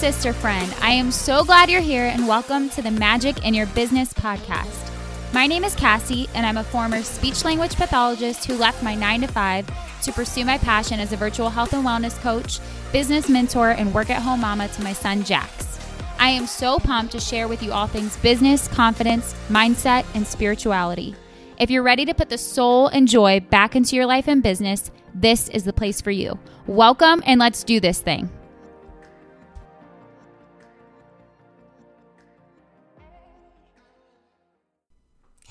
[0.00, 0.74] sister friend?
[0.80, 4.90] I am so glad you're here and welcome to the Magic in Your Business podcast.
[5.34, 9.20] My name is Cassie, and I'm a former speech language pathologist who left my nine
[9.20, 9.66] to five
[10.00, 12.60] to pursue my passion as a virtual health and wellness coach,
[12.92, 15.78] business mentor, and work at home mama to my son, Jax.
[16.18, 21.14] I am so pumped to share with you all things business, confidence, mindset, and spirituality.
[21.58, 24.90] If you're ready to put the soul and joy back into your life and business,
[25.14, 26.38] this is the place for you.
[26.66, 28.30] Welcome, and let's do this thing.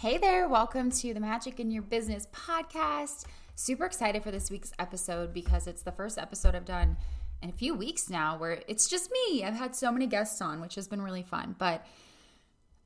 [0.02, 3.26] Hey there, welcome to the Magic in Your Business podcast.
[3.55, 6.95] Super excited for this week's episode because it's the first episode I've done
[7.41, 9.44] in a few weeks now where it's just me.
[9.44, 11.86] I've had so many guests on, which has been really fun, but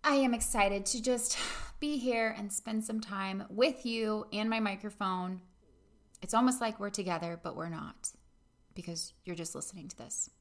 [0.04, 1.38] I am excited to just
[1.80, 5.42] be here and spend some time with you and my microphone.
[6.24, 8.10] It's almost like we're together, but we're not
[8.74, 10.32] because you're just listening to this.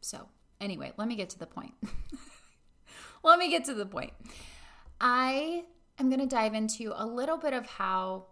[0.00, 0.26] So,
[0.60, 1.74] anyway, let me get to the point.
[3.22, 4.12] let me get to the point.
[5.00, 5.62] I
[5.98, 8.26] I'm going to dive into a little bit of how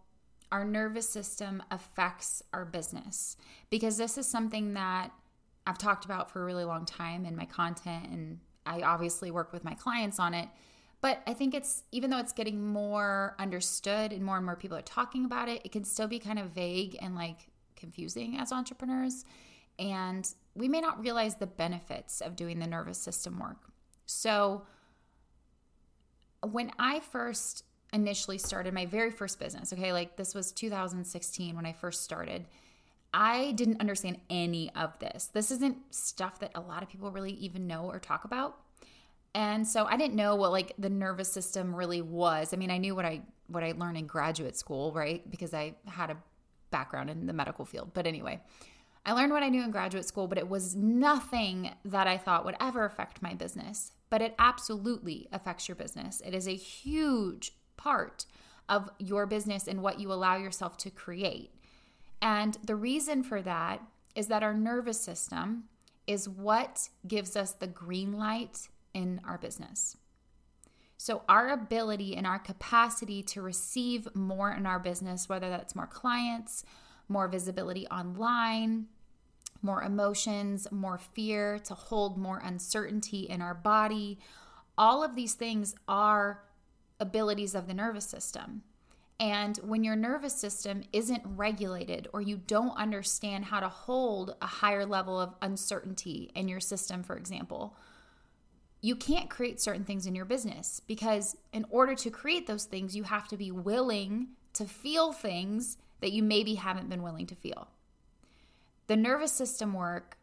[0.53, 3.37] our nervous system affects our business
[3.70, 5.11] because this is something that
[5.67, 9.53] I've talked about for a really long time in my content and I obviously work
[9.53, 10.48] with my clients on it.
[11.01, 14.77] But I think it's even though it's getting more understood and more and more people
[14.77, 18.53] are talking about it, it can still be kind of vague and like confusing as
[18.53, 19.25] entrepreneurs.
[19.79, 23.59] And we may not realize the benefits of doing the nervous system work.
[24.07, 24.67] So,
[26.53, 31.67] when I first initially started my very first business, okay, like this was 2016 when
[31.67, 32.47] I first started,
[33.12, 35.31] I didn't understand any of this.
[35.33, 38.59] This isn't stuff that a lot of people really even know or talk about.
[39.34, 42.52] And so I didn't know what like the nervous system really was.
[42.52, 45.29] I mean, I knew what I what I learned in graduate school, right?
[45.30, 46.17] Because I had a
[46.70, 47.92] background in the medical field.
[47.95, 48.41] But anyway,
[49.07, 52.45] I learned what I knew in graduate school, but it was nothing that I thought
[52.45, 56.23] would ever affect my business but it absolutely affects your business.
[56.25, 58.27] It is a huge part
[58.69, 61.51] of your business and what you allow yourself to create.
[62.23, 63.83] And the reason for that
[64.14, 65.64] is that our nervous system
[66.07, 69.97] is what gives us the green light in our business.
[70.97, 75.89] So, our ability and our capacity to receive more in our business, whether that's more
[75.89, 76.64] clients,
[77.08, 78.86] more visibility online,
[79.64, 84.19] more emotions, more fear, to hold more uncertainty in our body.
[84.77, 86.45] All of these things are
[87.01, 88.63] abilities of the nervous system.
[89.20, 94.47] And when your nervous system isn't regulated or you don't understand how to hold a
[94.47, 97.77] higher level of uncertainty in your system, for example,
[98.80, 102.95] you can't create certain things in your business because, in order to create those things,
[102.95, 107.35] you have to be willing to feel things that you maybe haven't been willing to
[107.35, 107.69] feel.
[108.86, 110.17] The nervous system work,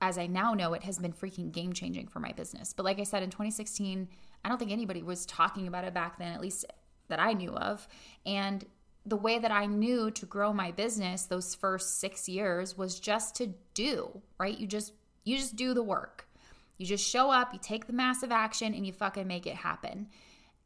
[0.00, 2.72] as I now know it, has been freaking game changing for my business.
[2.72, 4.08] But like I said, in 2016,
[4.44, 6.64] I don't think anybody was talking about it back then, at least
[7.08, 7.86] that I knew of.
[8.26, 8.64] And
[9.06, 13.36] the way that I knew to grow my business those first six years was just
[13.36, 14.58] to do, right?
[14.58, 14.92] You just
[15.24, 16.28] you just do the work.
[16.78, 20.08] You just show up, you take the massive action, and you fucking make it happen.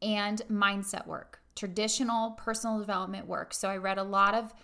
[0.01, 3.53] And mindset work, traditional personal development work.
[3.53, 4.55] So I read a lot of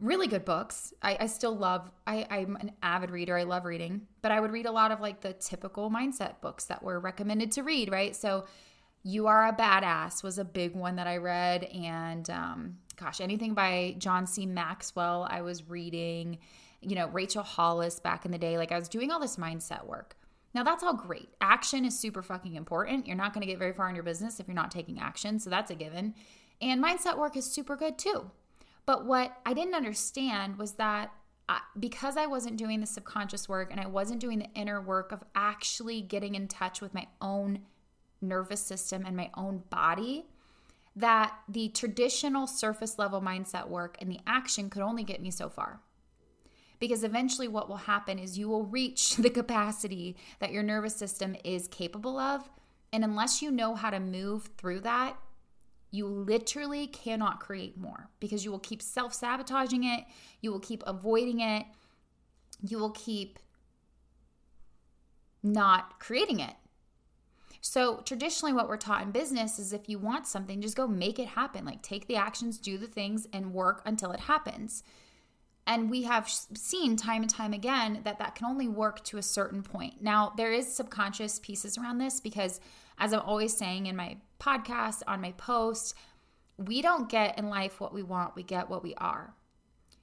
[0.00, 0.92] really good books.
[1.02, 3.36] I, I still love, I, I'm an avid reader.
[3.36, 6.64] I love reading, but I would read a lot of like the typical mindset books
[6.66, 8.14] that were recommended to read, right?
[8.14, 8.44] So,
[9.02, 11.64] You Are a Badass was a big one that I read.
[11.64, 14.46] And um, gosh, anything by John C.
[14.46, 16.38] Maxwell, I was reading,
[16.80, 18.58] you know, Rachel Hollis back in the day.
[18.58, 20.16] Like I was doing all this mindset work.
[20.54, 21.28] Now, that's all great.
[21.40, 23.08] Action is super fucking important.
[23.08, 25.38] You're not going to get very far in your business if you're not taking action.
[25.38, 26.14] So, that's a given.
[26.60, 28.30] And mindset work is super good too.
[28.86, 31.12] But what I didn't understand was that
[31.48, 35.12] I, because I wasn't doing the subconscious work and I wasn't doing the inner work
[35.12, 37.60] of actually getting in touch with my own
[38.20, 40.26] nervous system and my own body,
[40.96, 45.48] that the traditional surface level mindset work and the action could only get me so
[45.48, 45.80] far.
[46.80, 51.36] Because eventually, what will happen is you will reach the capacity that your nervous system
[51.44, 52.48] is capable of.
[52.92, 55.16] And unless you know how to move through that,
[55.94, 60.04] you literally cannot create more because you will keep self sabotaging it,
[60.40, 61.66] you will keep avoiding it,
[62.60, 63.38] you will keep
[65.42, 66.54] not creating it.
[67.60, 71.18] So, traditionally, what we're taught in business is if you want something, just go make
[71.18, 71.64] it happen.
[71.64, 74.82] Like, take the actions, do the things, and work until it happens.
[75.66, 79.22] And we have seen time and time again that that can only work to a
[79.22, 80.02] certain point.
[80.02, 82.60] Now, there is subconscious pieces around this because,
[82.98, 85.94] as I'm always saying in my podcast, on my posts,
[86.58, 89.34] we don't get in life what we want, we get what we are.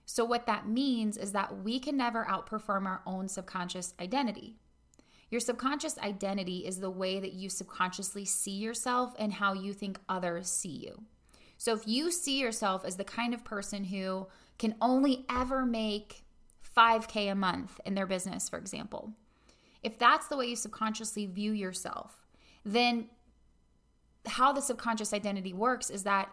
[0.05, 4.55] So, what that means is that we can never outperform our own subconscious identity.
[5.29, 9.99] Your subconscious identity is the way that you subconsciously see yourself and how you think
[10.09, 11.03] others see you.
[11.57, 14.27] So, if you see yourself as the kind of person who
[14.61, 16.23] can only ever make
[16.77, 19.11] 5K a month in their business, for example,
[19.81, 22.27] if that's the way you subconsciously view yourself,
[22.63, 23.09] then
[24.27, 26.29] how the subconscious identity works is that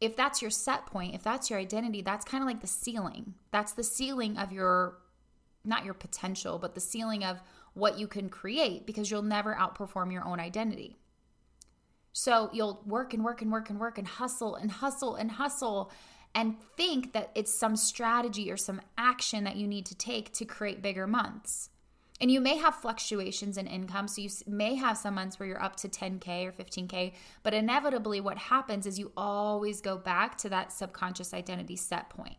[0.00, 3.34] if that's your set point, if that's your identity, that's kind of like the ceiling.
[3.52, 4.98] That's the ceiling of your,
[5.64, 7.40] not your potential, but the ceiling of
[7.74, 10.96] what you can create because you'll never outperform your own identity.
[12.12, 15.92] So you'll work and work and work and work and hustle and hustle and hustle
[16.38, 20.44] and think that it's some strategy or some action that you need to take to
[20.44, 21.68] create bigger months.
[22.20, 24.06] And you may have fluctuations in income.
[24.06, 27.12] So you may have some months where you're up to 10K or 15K.
[27.42, 32.36] But inevitably, what happens is you always go back to that subconscious identity set point.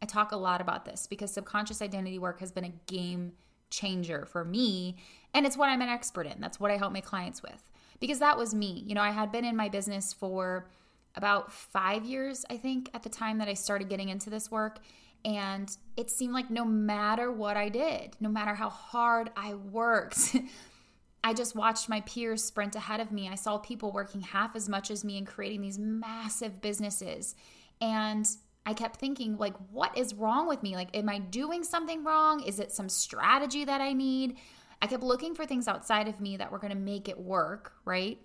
[0.00, 3.32] I talk a lot about this because subconscious identity work has been a game
[3.68, 4.96] changer for me.
[5.34, 6.40] And it's what I'm an expert in.
[6.40, 7.62] That's what I help my clients with.
[8.00, 8.82] Because that was me.
[8.86, 10.66] You know, I had been in my business for
[11.14, 14.78] about five years, I think, at the time that I started getting into this work.
[15.24, 20.36] And it seemed like no matter what I did, no matter how hard I worked,
[21.24, 23.28] I just watched my peers sprint ahead of me.
[23.28, 27.34] I saw people working half as much as me and creating these massive businesses.
[27.80, 28.26] And
[28.66, 30.76] I kept thinking, like, what is wrong with me?
[30.76, 32.42] Like, am I doing something wrong?
[32.42, 34.36] Is it some strategy that I need?
[34.82, 37.72] I kept looking for things outside of me that were going to make it work,
[37.86, 38.18] right?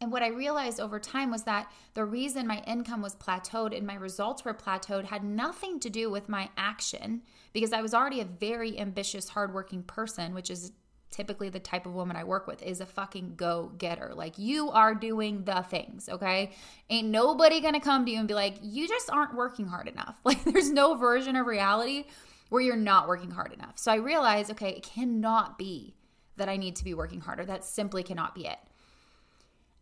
[0.00, 3.86] And what I realized over time was that the reason my income was plateaued and
[3.86, 7.22] my results were plateaued had nothing to do with my action
[7.52, 10.72] because I was already a very ambitious, hardworking person, which is
[11.10, 14.12] typically the type of woman I work with is a fucking go getter.
[14.14, 16.52] Like you are doing the things, okay?
[16.90, 20.16] Ain't nobody gonna come to you and be like, you just aren't working hard enough.
[20.24, 22.04] Like there's no version of reality
[22.50, 23.78] where you're not working hard enough.
[23.78, 25.94] So I realized, okay, it cannot be
[26.36, 27.44] that I need to be working harder.
[27.44, 28.58] That simply cannot be it.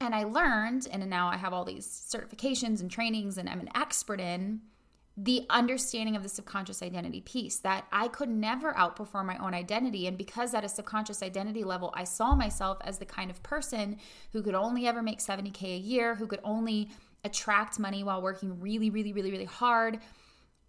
[0.01, 3.71] And I learned, and now I have all these certifications and trainings, and I'm an
[3.75, 4.61] expert in
[5.17, 10.07] the understanding of the subconscious identity piece that I could never outperform my own identity.
[10.07, 13.97] And because at a subconscious identity level, I saw myself as the kind of person
[14.33, 16.91] who could only ever make 70K a year, who could only
[17.25, 20.01] attract money while working really, really, really, really hard.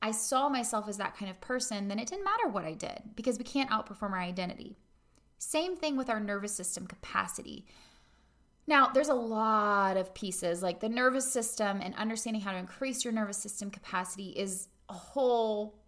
[0.02, 3.02] I saw myself as that kind of person, then it didn't matter what I did
[3.16, 4.78] because we can't outperform our identity.
[5.40, 7.66] Same thing with our nervous system capacity.
[8.68, 13.06] Now, there's a lot of pieces like the nervous system and understanding how to increase
[13.06, 15.80] your nervous system capacity is a whole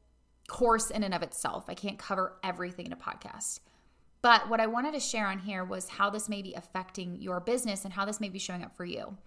[0.48, 1.66] course in and of itself.
[1.68, 3.60] I can't cover everything in a podcast.
[4.22, 7.40] But what I wanted to share on here was how this may be affecting your
[7.40, 9.18] business and how this may be showing up for you.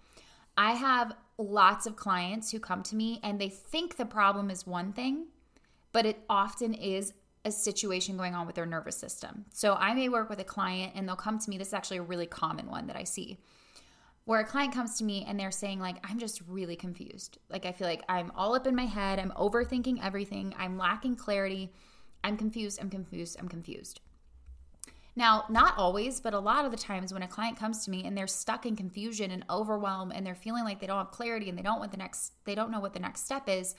[0.57, 4.67] I have lots of clients who come to me and they think the problem is
[4.67, 5.27] one thing,
[5.91, 7.13] but it often is
[7.45, 9.45] a situation going on with their nervous system.
[9.51, 11.57] So I may work with a client and they'll come to me.
[11.57, 13.39] This is actually a really common one that I see
[14.25, 17.37] where a client comes to me and they're saying like i'm just really confused.
[17.49, 19.19] Like i feel like i'm all up in my head.
[19.19, 20.53] I'm overthinking everything.
[20.57, 21.71] I'm lacking clarity.
[22.23, 22.79] I'm confused.
[22.81, 23.37] I'm confused.
[23.39, 23.99] I'm confused.
[25.15, 28.05] Now not always but a lot of the times when a client comes to me
[28.05, 31.49] and they're stuck in confusion and overwhelm and they're feeling like they don't have clarity
[31.49, 33.75] and they don't want the next they don't know what the next step is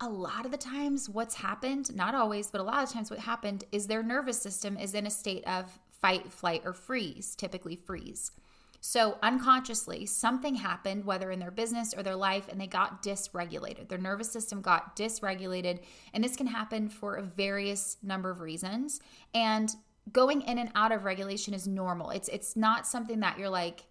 [0.00, 3.20] a lot of the times what's happened, not always, but a lot of times what
[3.20, 7.76] happened is their nervous system is in a state of fight, flight, or freeze, typically
[7.76, 8.32] freeze.
[8.80, 13.88] So unconsciously, something happened, whether in their business or their life, and they got dysregulated.
[13.88, 15.80] Their nervous system got dysregulated,
[16.12, 19.00] and this can happen for a various number of reasons.
[19.32, 19.74] And
[20.12, 22.10] going in and out of regulation is normal.
[22.10, 23.84] It's it's not something that you're like.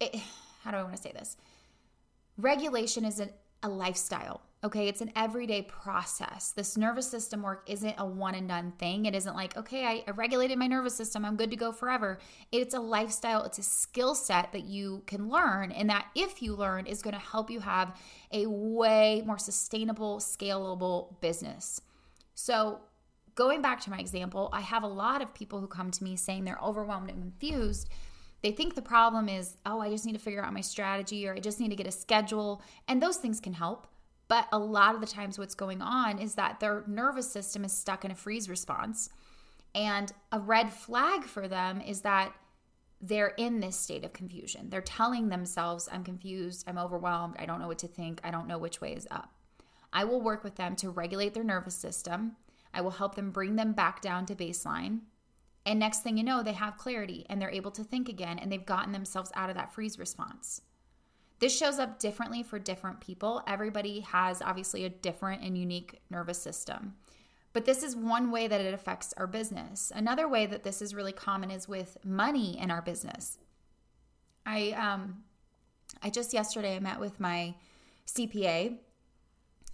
[0.00, 0.16] It,
[0.64, 1.36] how do I want to say this?
[2.36, 3.30] Regulation is an,
[3.62, 6.52] a lifestyle Okay, it's an everyday process.
[6.52, 9.06] This nervous system work isn't a one and done thing.
[9.06, 12.20] It isn't like, okay, I, regulated my nervous system, I'm good to go forever.
[12.52, 16.54] It's a lifestyle, it's a skill set that you can learn, and that if you
[16.54, 17.98] learn, is to help you have
[18.30, 21.80] a way more sustainable, scalable business.
[22.36, 22.82] So,
[23.34, 26.14] going back to my example, I have a lot of people who come to me
[26.14, 27.88] saying they're overwhelmed and confused.
[28.42, 31.34] They think the problem is, oh, I just need to figure out my strategy or
[31.34, 33.88] I just need to get a schedule, and those things can help.
[34.32, 37.72] But a lot of the times, what's going on is that their nervous system is
[37.72, 39.10] stuck in a freeze response.
[39.74, 42.32] And a red flag for them is that
[42.98, 44.70] they're in this state of confusion.
[44.70, 48.48] They're telling themselves, I'm confused, I'm overwhelmed, I don't know what to think, I don't
[48.48, 49.34] know which way is up.
[49.92, 52.36] I will work with them to regulate their nervous system.
[52.72, 55.00] I will help them bring them back down to baseline.
[55.66, 58.50] And next thing you know, they have clarity and they're able to think again and
[58.50, 60.62] they've gotten themselves out of that freeze response.
[61.42, 63.42] This shows up differently for different people.
[63.48, 66.94] Everybody has obviously a different and unique nervous system.
[67.52, 69.90] But this is one way that it affects our business.
[69.92, 73.38] Another way that this is really common is with money in our business.
[74.46, 75.24] I um
[76.00, 77.56] I just yesterday I met with my
[78.06, 78.76] CPA.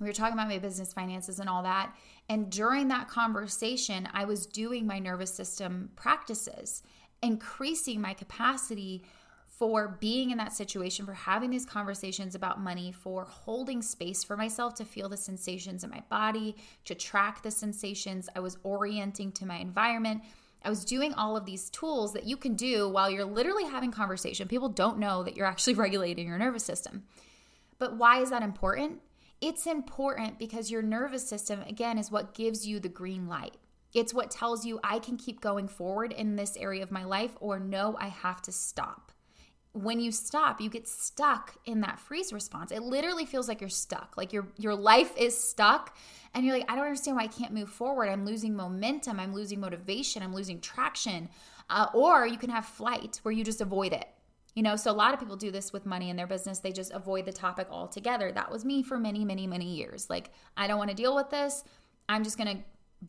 [0.00, 1.94] We were talking about my business finances and all that.
[2.30, 6.82] And during that conversation, I was doing my nervous system practices,
[7.22, 9.04] increasing my capacity
[9.58, 14.36] for being in that situation, for having these conversations about money, for holding space for
[14.36, 18.28] myself to feel the sensations in my body, to track the sensations.
[18.36, 20.22] I was orienting to my environment.
[20.64, 23.90] I was doing all of these tools that you can do while you're literally having
[23.90, 24.46] conversation.
[24.46, 27.02] People don't know that you're actually regulating your nervous system.
[27.80, 29.00] But why is that important?
[29.40, 33.56] It's important because your nervous system, again, is what gives you the green light.
[33.92, 37.32] It's what tells you I can keep going forward in this area of my life
[37.40, 39.10] or no, I have to stop
[39.82, 42.72] when you stop, you get stuck in that freeze response.
[42.72, 44.14] It literally feels like you're stuck.
[44.16, 45.96] Like your your life is stuck
[46.34, 48.08] and you're like I don't understand why I can't move forward.
[48.08, 51.28] I'm losing momentum, I'm losing motivation, I'm losing traction.
[51.70, 54.06] Uh, or you can have flight where you just avoid it.
[54.54, 56.58] You know, so a lot of people do this with money in their business.
[56.58, 58.32] They just avoid the topic altogether.
[58.32, 60.08] That was me for many, many, many years.
[60.10, 61.62] Like, I don't want to deal with this.
[62.08, 62.64] I'm just going to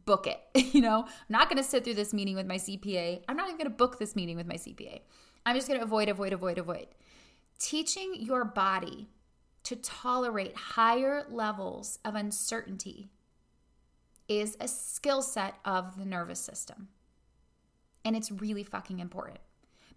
[0.05, 0.39] book it.
[0.75, 3.23] you know, I'm not going to sit through this meeting with my CPA.
[3.27, 5.01] I'm not even going to book this meeting with my CPA.
[5.49, 6.87] I'm just going to avoid, avoid, avoid, avoid.
[7.57, 9.09] Teaching your body
[9.63, 13.09] to tolerate higher levels of uncertainty
[14.27, 16.89] is a skill set of the nervous system.
[18.05, 19.39] And it's really fucking important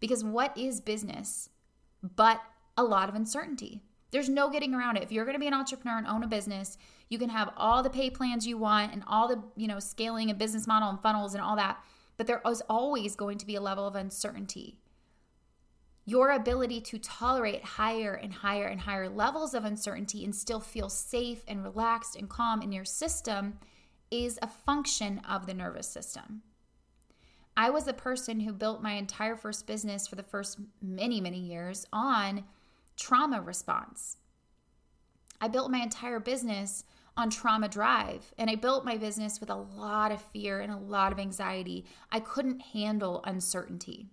[0.00, 1.50] because what is business
[2.02, 2.40] but
[2.78, 3.82] a lot of uncertainty?
[4.10, 5.02] There's no getting around it.
[5.02, 6.78] If you're going to be an entrepreneur and own a business,
[7.10, 10.30] you can have all the pay plans you want and all the, you know, scaling
[10.30, 11.78] a business model and funnels and all that,
[12.16, 14.78] but there is always going to be a level of uncertainty
[16.04, 20.88] your ability to tolerate higher and higher and higher levels of uncertainty and still feel
[20.88, 23.58] safe and relaxed and calm in your system
[24.10, 26.42] is a function of the nervous system.
[27.56, 31.38] I was a person who built my entire first business for the first many, many
[31.38, 32.44] years on
[32.96, 34.16] trauma response.
[35.40, 36.84] I built my entire business
[37.16, 40.78] on trauma drive and I built my business with a lot of fear and a
[40.78, 41.84] lot of anxiety.
[42.10, 44.08] I couldn't handle uncertainty.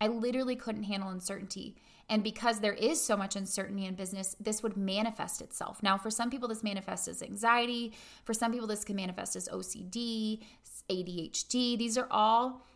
[0.00, 1.76] I literally couldn't handle uncertainty.
[2.08, 5.82] And because there is so much uncertainty in business, this would manifest itself.
[5.82, 7.92] Now, for some people, this manifests as anxiety.
[8.24, 10.42] For some people, this can manifest as OCD,
[10.90, 11.76] ADHD.
[11.76, 12.66] These are all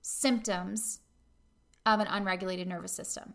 [0.00, 1.00] symptoms
[1.84, 3.34] of an unregulated nervous system.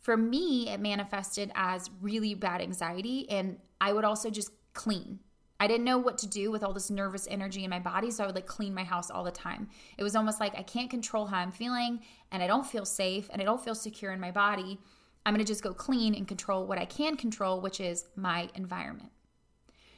[0.00, 5.20] For me, it manifested as really bad anxiety, and I would also just clean.
[5.62, 8.24] I didn't know what to do with all this nervous energy in my body, so
[8.24, 9.68] I would like clean my house all the time.
[9.96, 12.00] It was almost like I can't control how I'm feeling
[12.32, 14.80] and I don't feel safe and I don't feel secure in my body.
[15.24, 18.48] I'm going to just go clean and control what I can control, which is my
[18.56, 19.10] environment.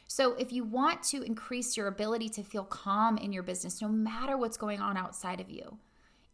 [0.06, 3.88] So, if you want to increase your ability to feel calm in your business, no
[3.88, 5.78] matter what's going on outside of you,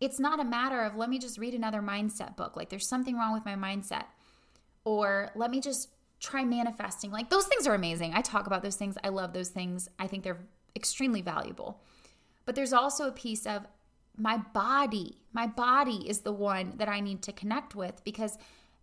[0.01, 3.17] it's not a matter of let me just read another mindset book, like there's something
[3.17, 4.07] wrong with my mindset,
[4.85, 5.89] or let me just
[6.21, 7.11] try manifesting.
[7.11, 8.13] Like those things are amazing.
[8.15, 8.97] I talk about those things.
[9.03, 9.89] I love those things.
[9.99, 10.47] I think they're
[10.77, 11.83] extremely valuable.
[12.45, 13.67] But there's also a piece of
[14.17, 15.19] my body.
[15.33, 18.37] My body is the one that I need to connect with because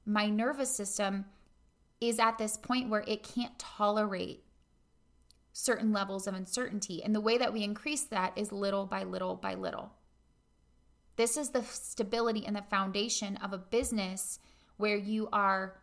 [0.06, 1.26] my nervous system
[2.02, 4.44] is at this point where it can't tolerate
[5.54, 7.04] certain levels of uncertainty.
[7.04, 9.92] And the way that we increase that is little by little by little.
[11.16, 14.40] This is the stability and the foundation of a business
[14.78, 15.80] where you are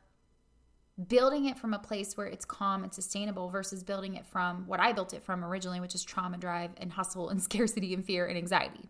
[1.09, 4.81] building it from a place where it's calm and sustainable versus building it from what
[4.81, 8.27] I built it from originally, which is trauma drive and hustle and scarcity and fear
[8.27, 8.89] and anxiety.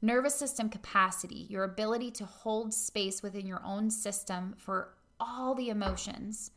[0.00, 5.68] Nervous system capacity, your ability to hold space within your own system for all the
[5.68, 6.50] emotions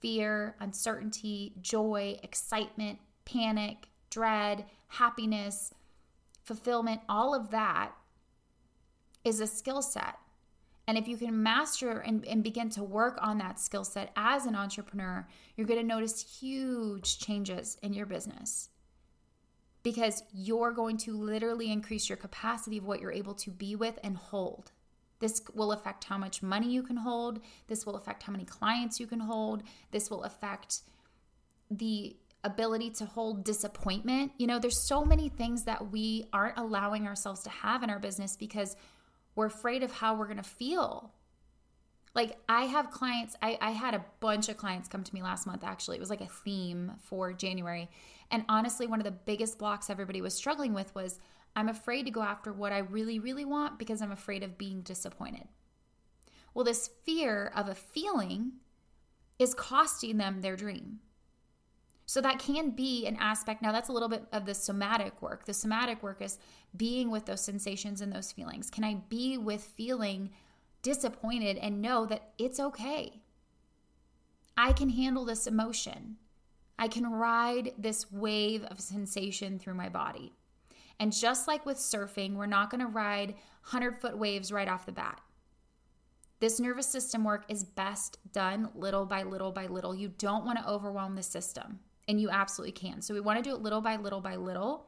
[0.00, 5.72] fear, uncertainty, joy, excitement, panic, dread, happiness,
[6.42, 7.92] fulfillment, all of that
[9.24, 10.16] is a skill set
[10.86, 14.46] and if you can master and, and begin to work on that skill set as
[14.46, 18.68] an entrepreneur, you're going to notice huge changes in your business
[19.82, 23.98] because you're going to literally increase your capacity of what you're able to be with
[24.02, 24.72] and hold.
[25.20, 27.40] This will affect how much money you can hold.
[27.68, 29.62] This will affect how many clients you can hold.
[29.92, 30.80] This will affect
[31.70, 34.32] the ability to hold disappointment.
[34.36, 38.00] You know, there's so many things that we aren't allowing ourselves to have in our
[38.00, 38.76] business because
[39.34, 41.12] we're afraid of how we're going to feel.
[42.14, 45.46] Like I have clients, I, I had a bunch of clients come to me last
[45.46, 45.96] month actually.
[45.96, 47.88] It was like a theme for January.
[48.30, 51.20] And honestly, one of the biggest blocks everybody was struggling with was
[51.56, 54.82] I'm afraid to go after what I really, really want because I'm afraid of being
[54.82, 55.48] disappointed.
[56.54, 58.52] Well, this fear of a feeling
[59.38, 61.00] is costing them their dream.
[62.12, 63.62] So that can be an aspect.
[63.62, 65.46] Now, that's a little bit of the somatic work.
[65.46, 66.38] The somatic work is
[66.76, 68.68] being with those sensations and those feelings.
[68.68, 70.28] Can I be with feeling
[70.82, 73.22] disappointed and know that it's okay?
[74.58, 76.16] I can handle this emotion.
[76.78, 80.34] I can ride this wave of sensation through my body.
[81.00, 83.30] And just like with surfing, we're not going to ride
[83.70, 85.22] 100 foot waves right off the bat.
[86.40, 89.94] This nervous system work is best done little by little by little.
[89.94, 91.78] You don't want to overwhelm the system,
[92.08, 93.02] and you absolutely can.
[93.02, 94.86] So, we want to do it little by little by little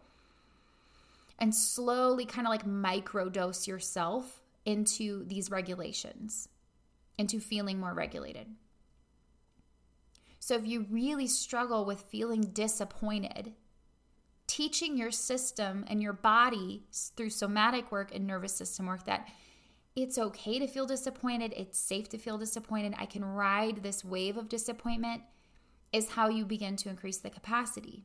[1.38, 6.48] and slowly kind of like micro dose yourself into these regulations,
[7.18, 8.46] into feeling more regulated.
[10.38, 13.52] So, if you really struggle with feeling disappointed,
[14.46, 16.82] teaching your system and your body
[17.16, 19.28] through somatic work and nervous system work that
[19.96, 21.54] it's okay to feel disappointed.
[21.56, 22.94] It's safe to feel disappointed.
[22.98, 25.22] I can ride this wave of disappointment,
[25.94, 28.04] is how you begin to increase the capacity.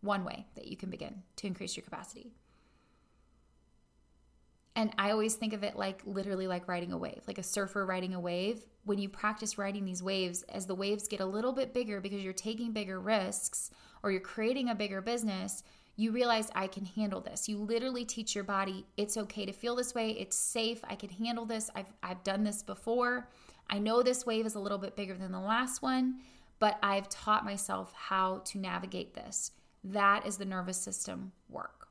[0.00, 2.32] One way that you can begin to increase your capacity.
[4.74, 7.86] And I always think of it like literally like riding a wave, like a surfer
[7.86, 8.66] riding a wave.
[8.84, 12.22] When you practice riding these waves, as the waves get a little bit bigger because
[12.22, 13.70] you're taking bigger risks
[14.02, 15.62] or you're creating a bigger business,
[15.94, 17.48] you realize I can handle this.
[17.48, 20.10] You literally teach your body it's okay to feel this way.
[20.10, 20.80] It's safe.
[20.82, 21.70] I can handle this.
[21.76, 23.28] I've, I've done this before.
[23.68, 26.20] I know this wave is a little bit bigger than the last one,
[26.58, 29.50] but I've taught myself how to navigate this.
[29.84, 31.88] That is the nervous system work.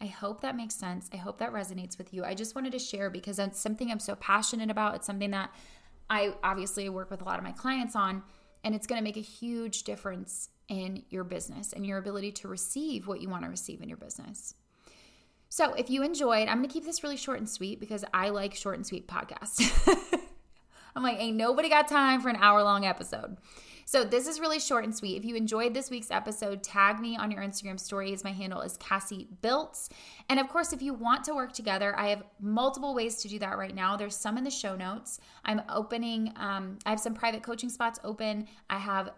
[0.00, 1.08] I hope that makes sense.
[1.12, 2.24] I hope that resonates with you.
[2.24, 4.96] I just wanted to share because it's something I'm so passionate about.
[4.96, 5.50] It's something that
[6.10, 8.24] I obviously work with a lot of my clients on,
[8.64, 12.48] and it's going to make a huge difference in your business and your ability to
[12.48, 14.54] receive what you want to receive in your business.
[15.54, 18.30] So, if you enjoyed, I'm going to keep this really short and sweet because I
[18.30, 19.60] like short and sweet podcasts.
[20.96, 23.36] I'm like, ain't nobody got time for an hour long episode.
[23.84, 25.18] So this is really short and sweet.
[25.18, 28.24] If you enjoyed this week's episode, tag me on your Instagram stories.
[28.24, 29.90] My handle is Cassie Biltz.
[30.30, 33.38] And of course, if you want to work together, I have multiple ways to do
[33.40, 33.98] that right now.
[33.98, 35.20] There's some in the show notes.
[35.44, 38.48] I'm opening, um, I have some private coaching spots open.
[38.70, 39.10] I have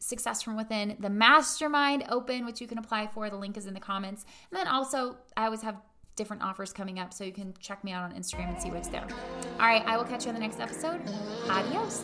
[0.00, 3.30] Success from Within, the Mastermind Open, which you can apply for.
[3.30, 4.24] The link is in the comments.
[4.50, 5.76] And then also, I always have
[6.16, 8.88] different offers coming up, so you can check me out on Instagram and see what's
[8.88, 9.06] there.
[9.54, 11.00] All right, I will catch you on the next episode.
[11.48, 12.02] Adios.